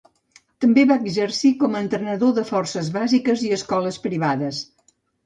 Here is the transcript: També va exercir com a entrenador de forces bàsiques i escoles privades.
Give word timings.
També 0.63 0.85
va 0.91 0.95
exercir 1.01 1.51
com 1.59 1.77
a 1.77 1.81
entrenador 1.85 2.31
de 2.37 2.45
forces 2.53 2.89
bàsiques 2.97 3.45
i 3.49 3.53
escoles 3.59 4.01
privades. 4.07 4.65